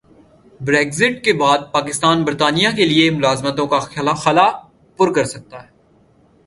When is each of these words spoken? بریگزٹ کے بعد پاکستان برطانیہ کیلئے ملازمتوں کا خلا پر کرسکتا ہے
بریگزٹ 0.61 1.23
کے 1.25 1.33
بعد 1.33 1.57
پاکستان 1.71 2.23
برطانیہ 2.23 2.69
کیلئے 2.75 3.09
ملازمتوں 3.09 3.67
کا 3.67 3.79
خلا 4.15 4.49
پر 4.99 5.13
کرسکتا 5.13 5.63
ہے 5.63 5.69